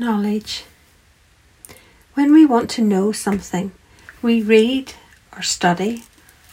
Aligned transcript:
Knowledge. 0.00 0.64
When 2.14 2.32
we 2.32 2.46
want 2.46 2.70
to 2.70 2.82
know 2.82 3.10
something, 3.10 3.72
we 4.22 4.40
read 4.40 4.92
or 5.34 5.42
study 5.42 6.04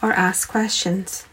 or 0.01 0.11
ask 0.13 0.49
questions. 0.49 1.27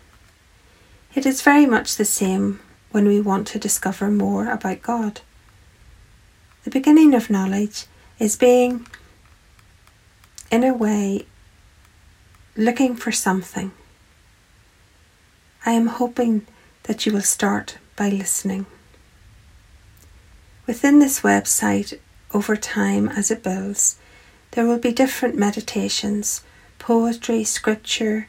It 1.15 1.25
is 1.25 1.41
very 1.41 1.65
much 1.65 1.97
the 1.97 2.05
same 2.05 2.61
when 2.91 3.09
we 3.09 3.19
want 3.19 3.47
to 3.49 3.59
discover 3.59 4.11
more 4.11 4.51
about 4.51 4.83
God. 4.83 5.23
The 6.65 6.71
beginning 6.71 7.15
of 7.15 7.31
knowledge 7.31 7.87
is 8.19 8.37
being, 8.37 8.87
in 10.51 10.65
a 10.65 10.75
way, 10.75 11.25
looking 12.59 12.95
for 12.95 13.11
something. 13.11 13.73
I 15.65 15.73
am 15.73 15.87
hoping 15.87 16.47
that 16.83 17.07
you 17.07 17.13
will 17.15 17.23
start 17.23 17.79
by 17.97 18.11
listening. 18.11 18.67
Within 20.73 21.01
this 21.01 21.21
website, 21.21 21.99
over 22.33 22.57
time 22.57 23.11
as 23.11 23.31
it 23.31 23.43
builds, 23.43 23.99
there 24.53 24.65
will 24.65 24.79
be 24.79 24.91
different 24.91 25.37
meditations, 25.37 26.43
poetry, 26.79 27.45
scripture, 27.45 28.27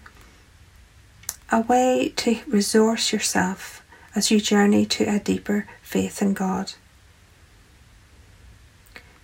a 1.53 1.61
way 1.61 2.11
to 2.17 2.41
resource 2.45 3.13
yourself 3.13 3.81
as 4.13 4.29
you 4.29 4.41
journey 4.41 4.85
to 4.87 5.05
a 5.05 5.19
deeper 5.19 5.67
faith 5.81 6.21
in 6.21 6.33
God. 6.33 6.73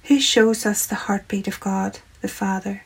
Who 0.06 0.22
shows 0.22 0.66
us 0.66 0.86
the 0.86 1.04
heartbeat 1.04 1.50
of 1.50 1.60
God, 1.60 2.00
the 2.22 2.30
Father? 2.30 2.84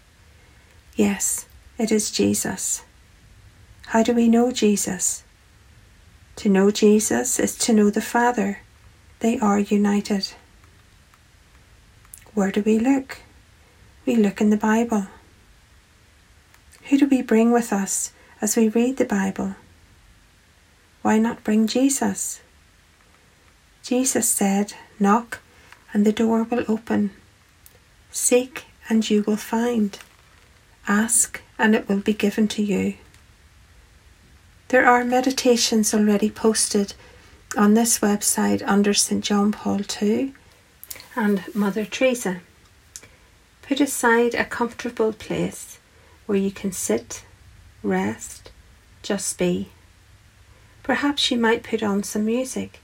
Yes, 0.96 1.46
it 1.78 1.92
is 1.92 2.10
Jesus. 2.10 2.82
How 3.86 4.02
do 4.02 4.14
we 4.14 4.28
know 4.28 4.52
Jesus? 4.52 5.24
To 6.38 6.50
know 6.50 6.72
Jesus 6.72 7.40
is 7.40 7.56
to 7.60 7.72
know 7.72 7.92
the 7.92 8.02
Father. 8.02 8.63
They 9.24 9.40
are 9.40 9.58
united. 9.58 10.34
Where 12.34 12.52
do 12.52 12.62
we 12.62 12.78
look? 12.78 13.20
We 14.06 14.18
look 14.18 14.42
in 14.42 14.50
the 14.50 14.58
Bible. 14.58 15.08
Who 16.90 16.98
do 16.98 17.08
we 17.08 17.22
bring 17.22 17.54
with 17.54 17.72
us 17.72 18.12
as 18.42 18.58
we 18.58 18.68
read 18.68 18.98
the 18.98 19.06
Bible? 19.06 19.56
Why 21.04 21.20
not 21.20 21.46
bring 21.46 21.68
Jesus? 21.68 22.42
Jesus 23.82 24.28
said, 24.28 24.74
Knock, 25.00 25.40
and 25.94 26.06
the 26.06 26.12
door 26.12 26.44
will 26.44 26.66
open. 26.68 27.12
Seek, 28.12 28.66
and 28.90 29.10
you 29.10 29.24
will 29.26 29.38
find. 29.38 29.98
Ask, 30.86 31.42
and 31.58 31.76
it 31.76 31.88
will 31.88 32.02
be 32.02 32.14
given 32.14 32.50
to 32.50 32.62
you. 32.62 32.96
There 34.68 34.86
are 34.86 35.06
meditations 35.06 35.94
already 35.94 36.30
posted 36.30 36.94
on 37.56 37.74
this 37.74 38.00
website 38.00 38.64
under 38.66 38.94
St. 38.94 39.24
John 39.24 39.52
Paul 39.52 39.82
II 40.02 40.34
and 41.16 41.44
Mother 41.54 41.86
Teresa. 41.86 42.42
Put 43.62 43.80
aside 43.80 44.34
a 44.34 44.46
comfortable 44.46 45.14
place 45.14 45.80
where 46.26 46.38
you 46.38 46.52
can 46.52 46.72
sit, 46.72 47.24
rest, 47.82 48.52
just 49.02 49.38
be. 49.38 49.70
Perhaps 50.82 51.32
you 51.32 51.38
might 51.38 51.64
put 51.64 51.84
on 51.84 52.04
some 52.04 52.26
music. 52.26 52.80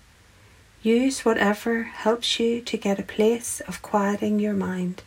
Use 0.81 1.25
whatever 1.25 1.83
helps 1.83 2.39
you 2.39 2.61
to 2.61 2.77
get 2.77 2.99
a 2.99 3.03
place 3.03 3.59
of 3.61 3.81
quieting 3.81 4.39
your 4.39 4.53
mind. 4.53 5.03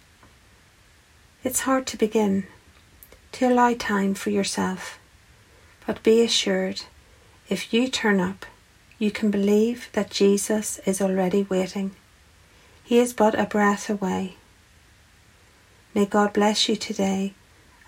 It's 1.44 1.60
hard 1.60 1.86
to 1.88 1.96
begin, 1.96 2.46
to 3.32 3.48
allow 3.48 3.74
time 3.74 4.14
for 4.14 4.30
yourself, 4.30 4.98
but 5.86 6.02
be 6.02 6.22
assured 6.22 6.82
if 7.48 7.72
you 7.72 7.88
turn 7.88 8.20
up 8.20 8.46
you 9.02 9.10
can 9.10 9.32
believe 9.32 9.88
that 9.94 10.10
Jesus 10.10 10.78
is 10.86 11.02
already 11.02 11.42
waiting. 11.50 11.90
He 12.84 13.00
is 13.00 13.12
but 13.12 13.36
a 13.36 13.46
breath 13.46 13.90
away. 13.90 14.36
May 15.92 16.06
God 16.06 16.32
bless 16.32 16.68
you 16.68 16.76
today 16.76 17.34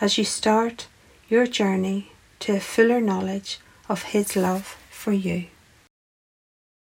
as 0.01 0.19
you 0.19 0.25
start 0.25 0.89
your 1.29 1.47
journey 1.47 2.11
to 2.41 2.57
a 2.57 2.59
fuller 2.59 3.01
knowledge 3.01 3.61
of 3.89 4.11
His 4.15 4.35
love 4.35 4.77
for 4.91 5.13
you. 5.13 5.47